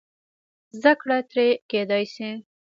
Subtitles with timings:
[0.79, 2.29] زده کړه ترې کېدای شي.